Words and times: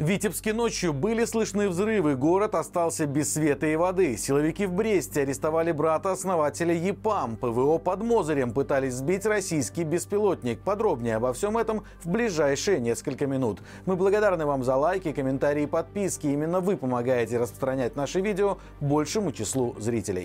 В 0.00 0.02
Витебске 0.02 0.54
ночью 0.54 0.94
были 0.94 1.26
слышны 1.26 1.68
взрывы, 1.68 2.16
город 2.16 2.54
остался 2.54 3.04
без 3.04 3.34
света 3.34 3.66
и 3.66 3.76
воды. 3.76 4.16
Силовики 4.16 4.64
в 4.64 4.72
Бресте 4.72 5.20
арестовали 5.20 5.72
брата 5.72 6.12
основателя 6.12 6.72
ЕПАМ. 6.72 7.36
ПВО 7.36 7.76
под 7.76 8.02
Мозырем 8.02 8.52
пытались 8.52 8.94
сбить 8.94 9.26
российский 9.26 9.84
беспилотник. 9.84 10.60
Подробнее 10.60 11.16
обо 11.16 11.34
всем 11.34 11.58
этом 11.58 11.84
в 12.02 12.08
ближайшие 12.08 12.80
несколько 12.80 13.26
минут. 13.26 13.60
Мы 13.84 13.94
благодарны 13.94 14.46
вам 14.46 14.64
за 14.64 14.76
лайки, 14.76 15.12
комментарии 15.12 15.64
и 15.64 15.66
подписки. 15.66 16.28
Именно 16.28 16.60
вы 16.60 16.78
помогаете 16.78 17.36
распространять 17.36 17.94
наши 17.94 18.22
видео 18.22 18.56
большему 18.80 19.32
числу 19.32 19.76
зрителей. 19.78 20.24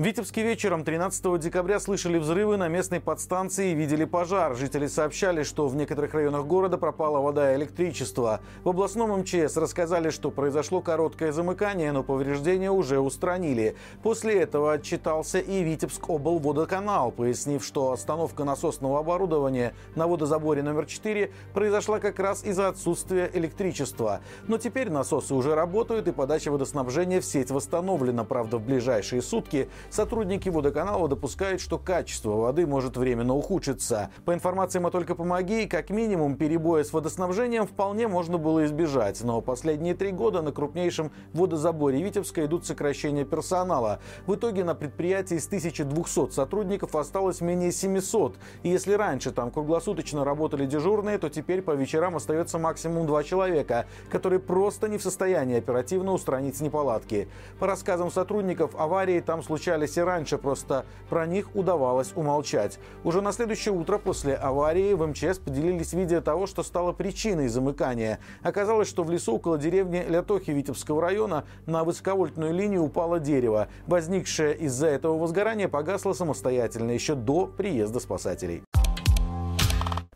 В 0.00 0.02
Витебске 0.02 0.42
вечером 0.42 0.82
13 0.82 1.38
декабря 1.38 1.78
слышали 1.78 2.16
взрывы 2.16 2.56
на 2.56 2.68
местной 2.68 3.00
подстанции 3.00 3.72
и 3.72 3.74
видели 3.74 4.06
пожар. 4.06 4.56
Жители 4.56 4.86
сообщали, 4.86 5.42
что 5.42 5.68
в 5.68 5.76
некоторых 5.76 6.14
районах 6.14 6.46
города 6.46 6.78
пропала 6.78 7.18
вода 7.18 7.52
и 7.52 7.56
электричество. 7.58 8.40
В 8.64 8.70
областном 8.70 9.20
МЧС 9.20 9.58
рассказали, 9.58 10.08
что 10.08 10.30
произошло 10.30 10.80
короткое 10.80 11.32
замыкание, 11.32 11.92
но 11.92 12.02
повреждения 12.02 12.70
уже 12.70 12.98
устранили. 12.98 13.76
После 14.02 14.40
этого 14.40 14.72
отчитался 14.72 15.38
и 15.38 15.62
Витебск 15.62 16.08
облводоканал, 16.08 17.12
пояснив, 17.12 17.62
что 17.62 17.92
остановка 17.92 18.44
насосного 18.44 19.00
оборудования 19.00 19.74
на 19.96 20.06
водозаборе 20.06 20.62
номер 20.62 20.86
4 20.86 21.30
произошла 21.52 21.98
как 21.98 22.18
раз 22.20 22.42
из-за 22.42 22.68
отсутствия 22.68 23.30
электричества. 23.34 24.22
Но 24.48 24.56
теперь 24.56 24.88
насосы 24.88 25.34
уже 25.34 25.54
работают 25.54 26.08
и 26.08 26.12
подача 26.12 26.50
водоснабжения 26.50 27.20
в 27.20 27.26
сеть 27.26 27.50
восстановлена. 27.50 28.24
Правда, 28.24 28.56
в 28.56 28.64
ближайшие 28.64 29.20
сутки 29.20 29.68
Сотрудники 29.90 30.48
водоканала 30.48 31.08
допускают, 31.08 31.60
что 31.60 31.76
качество 31.76 32.30
воды 32.36 32.64
может 32.64 32.96
временно 32.96 33.34
ухудшиться. 33.34 34.10
По 34.24 34.32
информации 34.32 34.78
«Мы 34.78 34.92
только 34.92 35.16
помоги», 35.16 35.66
как 35.66 35.90
минимум 35.90 36.36
перебоя 36.36 36.84
с 36.84 36.92
водоснабжением 36.92 37.66
вполне 37.66 38.06
можно 38.06 38.38
было 38.38 38.64
избежать. 38.66 39.20
Но 39.24 39.40
последние 39.40 39.96
три 39.96 40.12
года 40.12 40.42
на 40.42 40.52
крупнейшем 40.52 41.10
водозаборе 41.32 42.00
Витебска 42.00 42.44
идут 42.44 42.66
сокращения 42.66 43.24
персонала. 43.24 43.98
В 44.26 44.36
итоге 44.36 44.62
на 44.62 44.76
предприятии 44.76 45.38
из 45.38 45.48
1200 45.48 46.30
сотрудников 46.30 46.94
осталось 46.94 47.40
менее 47.40 47.72
700. 47.72 48.36
И 48.62 48.68
если 48.68 48.92
раньше 48.92 49.32
там 49.32 49.50
круглосуточно 49.50 50.24
работали 50.24 50.66
дежурные, 50.66 51.18
то 51.18 51.28
теперь 51.28 51.62
по 51.62 51.72
вечерам 51.72 52.14
остается 52.14 52.58
максимум 52.58 53.08
два 53.08 53.24
человека, 53.24 53.86
которые 54.08 54.38
просто 54.38 54.88
не 54.88 54.98
в 54.98 55.02
состоянии 55.02 55.58
оперативно 55.58 56.12
устранить 56.12 56.60
неполадки. 56.60 57.28
По 57.58 57.66
рассказам 57.66 58.12
сотрудников, 58.12 58.76
аварии 58.78 59.18
там 59.18 59.42
случались 59.42 59.79
случались 59.80 59.96
и 59.96 60.00
раньше, 60.00 60.38
просто 60.38 60.84
про 61.08 61.26
них 61.26 61.54
удавалось 61.54 62.12
умолчать. 62.14 62.78
Уже 63.04 63.20
на 63.20 63.32
следующее 63.32 63.74
утро 63.74 63.98
после 63.98 64.34
аварии 64.34 64.94
в 64.94 65.06
МЧС 65.06 65.38
поделились 65.38 65.92
видео 65.92 66.20
того, 66.20 66.46
что 66.46 66.62
стало 66.62 66.92
причиной 66.92 67.48
замыкания. 67.48 68.18
Оказалось, 68.42 68.88
что 68.88 69.04
в 69.04 69.10
лесу 69.10 69.34
около 69.34 69.58
деревни 69.58 70.04
Лятохи 70.08 70.50
Витебского 70.50 71.00
района 71.00 71.44
на 71.66 71.84
высоковольтную 71.84 72.52
линию 72.52 72.82
упало 72.82 73.20
дерево. 73.20 73.68
Возникшее 73.86 74.56
из-за 74.56 74.88
этого 74.88 75.18
возгорание 75.18 75.68
погасло 75.68 76.12
самостоятельно 76.12 76.92
еще 76.92 77.14
до 77.14 77.46
приезда 77.46 78.00
спасателей. 78.00 78.62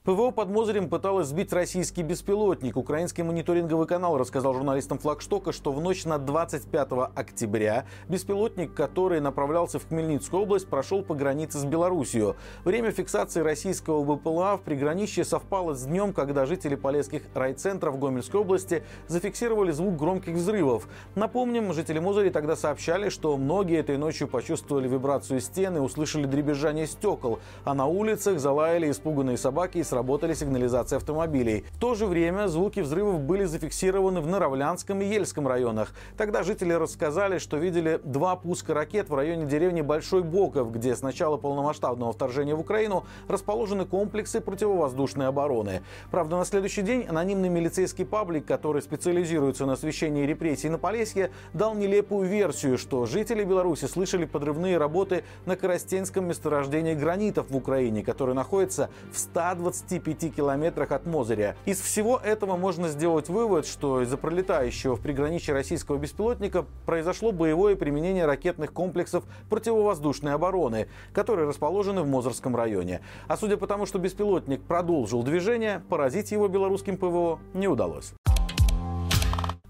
ПВО 0.06 0.32
под 0.32 0.50
Мозырем 0.50 0.90
пыталась 0.90 1.28
сбить 1.28 1.50
российский 1.54 2.02
беспилотник. 2.02 2.76
Украинский 2.76 3.22
мониторинговый 3.22 3.86
канал 3.86 4.18
рассказал 4.18 4.52
журналистам 4.52 4.98
Флагштока, 4.98 5.50
что 5.50 5.72
в 5.72 5.80
ночь 5.80 6.04
на 6.04 6.18
25 6.18 6.88
октября 7.14 7.86
беспилотник, 8.06 8.74
который 8.74 9.22
направлялся 9.22 9.78
в 9.78 9.88
Хмельницкую 9.88 10.42
область, 10.42 10.68
прошел 10.68 11.02
по 11.02 11.14
границе 11.14 11.56
с 11.56 11.64
Белоруссией. 11.64 12.34
Время 12.66 12.90
фиксации 12.90 13.40
российского 13.40 14.04
БПЛА 14.04 14.58
в 14.58 14.60
приграничье 14.60 15.24
совпало 15.24 15.72
с 15.72 15.86
днем, 15.86 16.12
когда 16.12 16.44
жители 16.44 16.74
полесских 16.74 17.22
райцентров 17.32 17.98
Гомельской 17.98 18.40
области 18.40 18.84
зафиксировали 19.08 19.70
звук 19.70 19.96
громких 19.96 20.34
взрывов. 20.34 20.86
Напомним, 21.14 21.72
жители 21.72 21.98
Мозыри 21.98 22.28
тогда 22.28 22.56
сообщали, 22.56 23.08
что 23.08 23.34
многие 23.38 23.78
этой 23.78 23.96
ночью 23.96 24.28
почувствовали 24.28 24.86
вибрацию 24.86 25.40
стены, 25.40 25.80
услышали 25.80 26.26
дребезжание 26.26 26.86
стекол, 26.86 27.38
а 27.64 27.72
на 27.72 27.86
улицах 27.86 28.38
залаяли 28.38 28.90
испуганные 28.90 29.38
собаки 29.38 29.78
и 29.78 29.93
сработали 29.94 30.34
сигнализации 30.34 30.96
автомобилей. 30.96 31.64
В 31.70 31.78
то 31.78 31.94
же 31.94 32.06
время 32.06 32.48
звуки 32.48 32.80
взрывов 32.80 33.20
были 33.20 33.44
зафиксированы 33.44 34.20
в 34.20 34.26
Наравлянском 34.26 35.00
и 35.00 35.04
Ельском 35.04 35.46
районах. 35.46 35.94
Тогда 36.16 36.42
жители 36.42 36.72
рассказали, 36.72 37.38
что 37.38 37.58
видели 37.58 38.00
два 38.02 38.34
пуска 38.34 38.74
ракет 38.74 39.08
в 39.08 39.14
районе 39.14 39.46
деревни 39.46 39.82
Большой 39.82 40.24
Боков, 40.24 40.72
где 40.72 40.96
с 40.96 41.02
начала 41.02 41.36
полномасштабного 41.36 42.12
вторжения 42.12 42.56
в 42.56 42.60
Украину 42.60 43.04
расположены 43.28 43.84
комплексы 43.84 44.40
противовоздушной 44.40 45.28
обороны. 45.28 45.82
Правда, 46.10 46.38
на 46.38 46.44
следующий 46.44 46.82
день 46.82 47.04
анонимный 47.08 47.48
милицейский 47.48 48.04
паблик, 48.04 48.46
который 48.46 48.82
специализируется 48.82 49.64
на 49.64 49.74
освещении 49.74 50.26
репрессий 50.26 50.70
на 50.70 50.78
Полесье, 50.78 51.30
дал 51.52 51.76
нелепую 51.76 52.28
версию, 52.28 52.78
что 52.78 53.06
жители 53.06 53.44
Беларуси 53.44 53.84
слышали 53.84 54.24
подрывные 54.24 54.76
работы 54.76 55.22
на 55.46 55.54
Коростенском 55.54 56.26
месторождении 56.26 56.94
гранитов 56.94 57.48
в 57.48 57.56
Украине, 57.56 58.02
который 58.02 58.34
находится 58.34 58.90
в 59.12 59.18
120 59.18 59.83
25 59.88 60.34
километрах 60.34 60.92
от 60.92 61.06
Мозыря. 61.06 61.56
Из 61.66 61.80
всего 61.80 62.18
этого 62.22 62.56
можно 62.56 62.88
сделать 62.88 63.28
вывод, 63.28 63.66
что 63.66 64.02
из-за 64.02 64.16
пролетающего 64.16 64.96
в 64.96 65.00
приграничье 65.00 65.54
российского 65.54 65.96
беспилотника 65.96 66.64
произошло 66.86 67.32
боевое 67.32 67.76
применение 67.76 68.24
ракетных 68.24 68.72
комплексов 68.72 69.24
противовоздушной 69.50 70.32
обороны, 70.32 70.88
которые 71.12 71.48
расположены 71.48 72.02
в 72.02 72.08
Мозырском 72.08 72.56
районе. 72.56 73.00
А 73.28 73.36
судя 73.36 73.56
по 73.56 73.66
тому, 73.66 73.86
что 73.86 73.98
беспилотник 73.98 74.62
продолжил 74.62 75.22
движение, 75.22 75.82
поразить 75.88 76.32
его 76.32 76.48
белорусским 76.48 76.96
ПВО 76.96 77.38
не 77.52 77.68
удалось. 77.68 78.14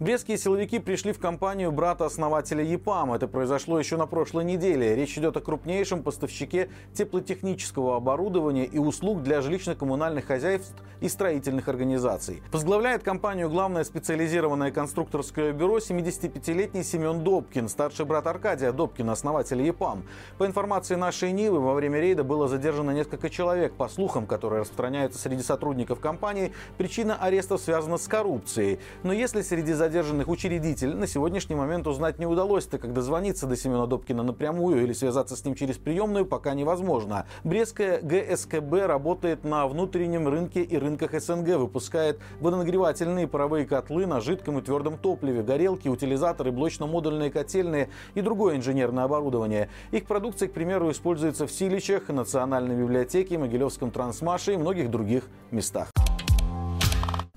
Брестские 0.00 0.38
силовики 0.38 0.80
пришли 0.80 1.12
в 1.12 1.20
компанию 1.20 1.70
брата 1.70 2.04
основателя 2.04 2.64
ЕПАМ. 2.64 3.12
Это 3.12 3.28
произошло 3.28 3.78
еще 3.78 3.96
на 3.96 4.06
прошлой 4.06 4.44
неделе. 4.44 4.96
Речь 4.96 5.16
идет 5.16 5.36
о 5.36 5.40
крупнейшем 5.40 6.02
поставщике 6.02 6.68
теплотехнического 6.94 7.94
оборудования 7.94 8.64
и 8.64 8.76
услуг 8.76 9.22
для 9.22 9.40
жилищно-коммунальных 9.40 10.24
хозяйств 10.26 10.74
и 11.00 11.08
строительных 11.08 11.68
организаций. 11.68 12.42
Возглавляет 12.50 13.04
компанию 13.04 13.48
главное 13.48 13.84
специализированное 13.84 14.72
конструкторское 14.72 15.52
бюро 15.52 15.78
75-летний 15.78 16.82
Семен 16.82 17.22
Добкин, 17.22 17.68
старший 17.68 18.04
брат 18.04 18.26
Аркадия 18.26 18.72
Добкина, 18.72 19.12
основателя 19.12 19.64
ЕПАМ. 19.64 20.06
По 20.38 20.46
информации 20.46 20.96
нашей 20.96 21.30
Нивы, 21.30 21.60
во 21.60 21.72
время 21.72 22.00
рейда 22.00 22.24
было 22.24 22.48
задержано 22.48 22.90
несколько 22.90 23.30
человек. 23.30 23.74
По 23.74 23.88
слухам, 23.88 24.26
которые 24.26 24.62
распространяются 24.62 25.20
среди 25.20 25.44
сотрудников 25.44 26.00
компании, 26.00 26.52
причина 26.78 27.14
арестов 27.14 27.60
связана 27.60 27.96
с 27.96 28.08
коррупцией. 28.08 28.80
Но 29.04 29.12
если 29.12 29.42
среди 29.42 29.72
задержанных 29.84 30.28
учредитель 30.28 30.96
на 30.96 31.06
сегодняшний 31.06 31.56
момент 31.56 31.86
узнать 31.86 32.18
не 32.18 32.24
удалось, 32.24 32.64
так 32.64 32.80
как 32.80 32.94
дозвониться 32.94 33.46
до 33.46 33.54
Семена 33.54 33.86
Добкина 33.86 34.22
напрямую 34.22 34.82
или 34.82 34.94
связаться 34.94 35.36
с 35.36 35.44
ним 35.44 35.54
через 35.54 35.76
приемную 35.76 36.24
пока 36.24 36.54
невозможно. 36.54 37.26
Брестская 37.44 38.00
ГСКБ 38.00 38.86
работает 38.86 39.44
на 39.44 39.66
внутреннем 39.66 40.26
рынке 40.26 40.62
и 40.62 40.78
рынках 40.78 41.20
СНГ, 41.20 41.56
выпускает 41.56 42.18
водонагревательные 42.40 43.28
паровые 43.28 43.66
котлы 43.66 44.06
на 44.06 44.22
жидком 44.22 44.58
и 44.58 44.62
твердом 44.62 44.96
топливе, 44.96 45.42
горелки, 45.42 45.88
утилизаторы, 45.88 46.50
блочно-модульные 46.50 47.30
котельные 47.30 47.90
и 48.14 48.22
другое 48.22 48.56
инженерное 48.56 49.04
оборудование. 49.04 49.68
Их 49.90 50.06
продукция, 50.06 50.48
к 50.48 50.52
примеру, 50.52 50.90
используется 50.90 51.46
в 51.46 51.52
Силичах, 51.52 52.08
Национальной 52.08 52.74
библиотеке, 52.74 53.36
Могилевском 53.36 53.90
трансмаше 53.90 54.54
и 54.54 54.56
многих 54.56 54.90
других 54.90 55.24
местах. 55.50 55.93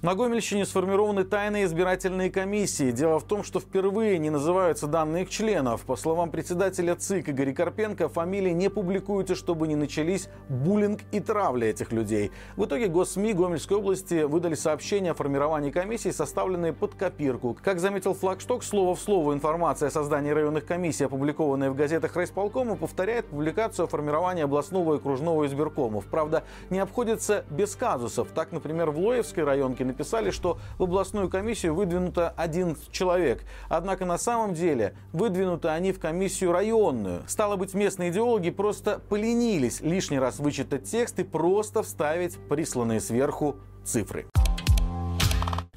На 0.04 0.14
Гомельщине 0.14 0.64
сформированы 0.68 1.24
тайные 1.24 1.66
избирательные 1.66 2.30
комиссии. 2.30 2.92
Дело 2.92 3.18
в 3.18 3.24
том, 3.24 3.44
что 3.44 3.60
впервые 3.60 4.20
не 4.20 4.30
называются 4.30 4.86
данные 4.86 5.24
их 5.24 5.30
членов. 5.32 5.82
По 5.86 5.96
словам 5.96 6.30
председателя 6.30 6.94
ЦИК 6.94 7.30
Игоря 7.30 7.52
Карпенко, 7.52 8.08
фамилии 8.08 8.52
не 8.52 8.70
публикуются, 8.70 9.34
чтобы 9.34 9.68
не 9.68 9.76
начались 9.76 10.30
буллинг 10.50 11.00
и 11.12 11.20
травля 11.20 11.72
этих 11.72 11.92
людей. 11.92 12.30
В 12.58 12.66
итоге 12.66 12.90
госсми 12.90 13.34
Гомельской 13.34 13.78
области 13.78 14.22
выдали 14.22 14.54
сообщение 14.54 15.14
о 15.14 15.16
формировании 15.16 15.72
комиссии, 15.72 16.10
составленные 16.10 16.74
под 16.74 16.94
копирку. 16.94 17.58
Как 17.64 17.80
заметил 17.80 18.14
Флагшток, 18.14 18.64
слово 18.64 18.94
в 18.94 19.02
слово 19.02 19.34
информация 19.34 19.88
о 19.88 19.92
создании 19.92 20.30
районных 20.30 20.68
комиссий, 20.68 21.06
опубликованная 21.06 21.72
в 21.72 21.76
газетах 21.76 22.16
райисполкома, 22.16 22.76
повторяет 22.76 23.26
публикацию 23.26 23.86
о 23.86 23.88
формировании 23.88 24.44
областного 24.44 24.94
и 24.94 24.98
окружного 24.98 25.48
избиркомов. 25.48 26.06
Правда, 26.06 26.44
не 26.70 26.78
обходится 26.78 27.46
без 27.50 27.76
казусов. 27.76 28.28
Так, 28.36 28.52
например, 28.52 28.92
в 28.92 29.00
Лоевской 29.00 29.44
районке 29.44 29.88
написали, 29.98 30.30
что 30.30 30.60
в 30.78 30.84
областную 30.84 31.30
комиссию 31.30 31.74
выдвинуто 31.74 32.30
один 32.38 32.78
человек. 32.92 33.44
Однако 33.68 34.06
на 34.06 34.18
самом 34.18 34.54
деле 34.54 34.94
выдвинуты 35.12 35.70
они 35.70 35.92
в 35.92 36.00
комиссию 36.00 36.52
районную. 36.52 37.24
Стало 37.28 37.56
быть, 37.56 37.74
местные 37.74 38.12
идеологи 38.12 38.52
просто 38.52 39.00
поленились 39.10 39.82
лишний 39.82 40.20
раз 40.20 40.40
вычитать 40.40 40.84
текст 40.84 41.20
и 41.20 41.24
просто 41.24 41.82
вставить 41.82 42.38
присланные 42.48 43.00
сверху 43.00 43.58
цифры. 43.84 44.28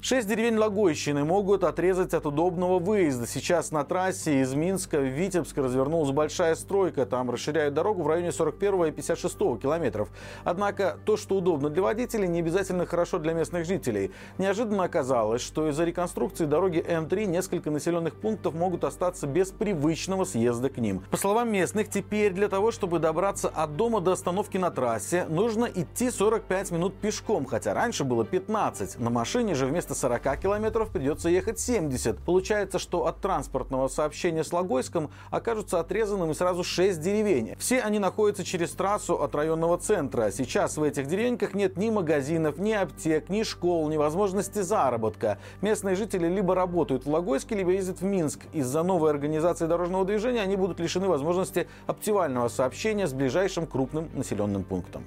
Шесть 0.03 0.27
деревень 0.27 0.57
Логойщины 0.57 1.23
могут 1.23 1.63
отрезать 1.63 2.15
от 2.15 2.25
удобного 2.25 2.79
выезда. 2.79 3.27
Сейчас 3.27 3.69
на 3.69 3.83
трассе 3.83 4.41
из 4.41 4.51
Минска 4.55 4.97
в 4.97 5.03
Витебск 5.03 5.55
развернулась 5.59 6.09
большая 6.09 6.55
стройка. 6.55 7.05
Там 7.05 7.29
расширяют 7.29 7.75
дорогу 7.75 8.01
в 8.01 8.07
районе 8.07 8.31
41 8.31 8.85
и 8.85 8.91
56 8.91 9.37
километров. 9.61 10.09
Однако 10.43 10.97
то, 11.05 11.17
что 11.17 11.35
удобно 11.35 11.69
для 11.69 11.83
водителей, 11.83 12.27
не 12.27 12.39
обязательно 12.39 12.87
хорошо 12.87 13.19
для 13.19 13.33
местных 13.33 13.67
жителей. 13.67 14.09
Неожиданно 14.39 14.85
оказалось, 14.85 15.43
что 15.43 15.69
из-за 15.69 15.83
реконструкции 15.83 16.45
дороги 16.45 16.79
М3 16.79 17.25
несколько 17.25 17.69
населенных 17.69 18.15
пунктов 18.15 18.55
могут 18.55 18.83
остаться 18.85 19.27
без 19.27 19.51
привычного 19.51 20.23
съезда 20.23 20.71
к 20.71 20.77
ним. 20.77 21.03
По 21.11 21.17
словам 21.17 21.51
местных, 21.51 21.91
теперь 21.91 22.33
для 22.33 22.49
того, 22.49 22.71
чтобы 22.71 22.97
добраться 22.97 23.49
от 23.49 23.75
дома 23.75 24.01
до 24.01 24.13
остановки 24.13 24.57
на 24.57 24.71
трассе, 24.71 25.27
нужно 25.29 25.65
идти 25.65 26.09
45 26.09 26.71
минут 26.71 26.95
пешком, 26.95 27.45
хотя 27.45 27.75
раньше 27.75 28.03
было 28.03 28.25
15. 28.25 28.97
На 28.97 29.11
машине 29.11 29.53
же 29.53 29.67
вместо 29.67 29.90
вместо 29.91 30.07
40 30.07 30.39
километров 30.39 30.89
придется 30.89 31.29
ехать 31.29 31.59
70. 31.59 32.17
Получается, 32.19 32.79
что 32.79 33.07
от 33.07 33.19
транспортного 33.19 33.87
сообщения 33.87 34.43
с 34.43 34.53
Логойском 34.53 35.09
окажутся 35.29 35.79
отрезанными 35.79 36.33
сразу 36.33 36.63
6 36.63 36.99
деревень. 36.99 37.55
Все 37.57 37.81
они 37.81 37.99
находятся 37.99 38.43
через 38.43 38.71
трассу 38.71 39.21
от 39.21 39.35
районного 39.35 39.77
центра. 39.77 40.31
Сейчас 40.31 40.77
в 40.77 40.83
этих 40.83 41.07
деревеньках 41.07 41.53
нет 41.53 41.77
ни 41.77 41.89
магазинов, 41.89 42.57
ни 42.57 42.71
аптек, 42.71 43.29
ни 43.29 43.43
школ, 43.43 43.89
ни 43.89 43.97
возможности 43.97 44.61
заработка. 44.61 45.37
Местные 45.61 45.95
жители 45.95 46.27
либо 46.27 46.55
работают 46.55 47.05
в 47.05 47.09
Логойске, 47.09 47.55
либо 47.55 47.71
ездят 47.71 48.01
в 48.01 48.03
Минск. 48.03 48.39
Из-за 48.53 48.83
новой 48.83 49.09
организации 49.09 49.67
дорожного 49.67 50.05
движения 50.05 50.41
они 50.41 50.55
будут 50.55 50.79
лишены 50.79 51.07
возможности 51.07 51.67
оптимального 51.87 52.47
сообщения 52.47 53.07
с 53.07 53.13
ближайшим 53.13 53.67
крупным 53.67 54.09
населенным 54.13 54.63
пунктом. 54.63 55.03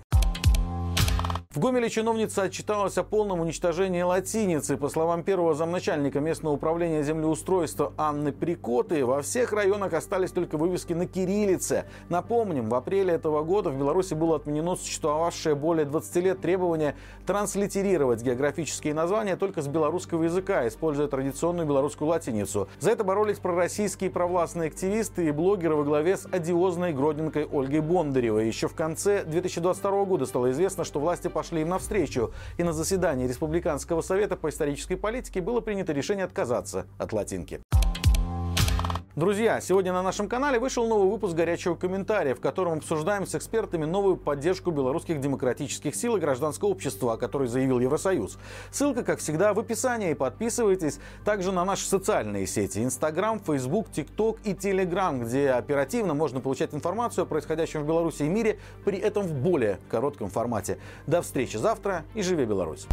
В 1.54 1.60
Гомеле 1.60 1.88
чиновница 1.88 2.42
отчиталась 2.42 2.98
о 2.98 3.04
полном 3.04 3.38
уничтожении 3.38 4.02
латиницы. 4.02 4.76
По 4.76 4.88
словам 4.88 5.22
первого 5.22 5.54
замначальника 5.54 6.18
местного 6.18 6.54
управления 6.54 7.04
землеустройства 7.04 7.92
Анны 7.96 8.32
Прикоты, 8.32 9.06
во 9.06 9.22
всех 9.22 9.52
районах 9.52 9.92
остались 9.92 10.32
только 10.32 10.58
вывески 10.58 10.94
на 10.94 11.06
кириллице. 11.06 11.84
Напомним, 12.08 12.68
в 12.68 12.74
апреле 12.74 13.14
этого 13.14 13.44
года 13.44 13.70
в 13.70 13.78
Беларуси 13.78 14.14
было 14.14 14.34
отменено 14.34 14.74
существовавшее 14.74 15.54
более 15.54 15.84
20 15.84 16.16
лет 16.16 16.40
требование 16.40 16.96
транслитерировать 17.24 18.20
географические 18.20 18.92
названия 18.92 19.36
только 19.36 19.62
с 19.62 19.68
белорусского 19.68 20.24
языка, 20.24 20.66
используя 20.66 21.06
традиционную 21.06 21.68
белорусскую 21.68 22.08
латиницу. 22.08 22.66
За 22.80 22.90
это 22.90 23.04
боролись 23.04 23.38
пророссийские 23.38 24.10
провластные 24.10 24.70
активисты 24.70 25.28
и 25.28 25.30
блогеры 25.30 25.76
во 25.76 25.84
главе 25.84 26.16
с 26.16 26.26
одиозной 26.26 26.92
гродненкой 26.92 27.44
Ольгой 27.44 27.78
Бондаревой. 27.80 28.48
Еще 28.48 28.66
в 28.66 28.74
конце 28.74 29.22
2022 29.24 30.04
года 30.04 30.26
стало 30.26 30.50
известно, 30.50 30.82
что 30.82 30.98
власти 30.98 31.28
пошли 31.28 31.43
пошли 31.44 31.60
им 31.60 31.68
навстречу. 31.68 32.32
И 32.56 32.62
на 32.62 32.72
заседании 32.72 33.28
Республиканского 33.28 34.00
совета 34.00 34.34
по 34.34 34.48
исторической 34.48 34.96
политике 34.96 35.42
было 35.42 35.60
принято 35.60 35.92
решение 35.92 36.24
отказаться 36.24 36.86
от 36.98 37.12
латинки. 37.12 37.60
Друзья, 39.16 39.60
сегодня 39.60 39.92
на 39.92 40.02
нашем 40.02 40.28
канале 40.28 40.58
вышел 40.58 40.88
новый 40.88 41.08
выпуск 41.08 41.36
горячего 41.36 41.76
комментария, 41.76 42.34
в 42.34 42.40
котором 42.40 42.78
обсуждаем 42.78 43.28
с 43.28 43.36
экспертами 43.36 43.84
новую 43.84 44.16
поддержку 44.16 44.72
белорусских 44.72 45.20
демократических 45.20 45.94
сил 45.94 46.16
и 46.16 46.20
гражданского 46.20 46.70
общества, 46.70 47.12
о 47.12 47.16
которой 47.16 47.46
заявил 47.46 47.78
Евросоюз. 47.78 48.38
Ссылка, 48.72 49.04
как 49.04 49.20
всегда, 49.20 49.54
в 49.54 49.60
описании. 49.60 50.14
Подписывайтесь 50.14 50.98
также 51.24 51.52
на 51.52 51.64
наши 51.64 51.86
социальные 51.86 52.48
сети. 52.48 52.82
Инстаграм, 52.82 53.38
Фейсбук, 53.38 53.88
ТикТок 53.92 54.38
и 54.42 54.52
Телеграм, 54.52 55.20
где 55.20 55.50
оперативно 55.50 56.14
можно 56.14 56.40
получать 56.40 56.74
информацию 56.74 57.22
о 57.22 57.26
происходящем 57.26 57.84
в 57.84 57.86
Беларуси 57.86 58.24
и 58.24 58.28
мире, 58.28 58.58
при 58.84 58.98
этом 58.98 59.28
в 59.28 59.32
более 59.32 59.78
коротком 59.88 60.28
формате. 60.28 60.78
До 61.06 61.22
встречи 61.22 61.56
завтра 61.56 62.04
и 62.14 62.22
живи 62.22 62.46
Беларусь! 62.46 62.88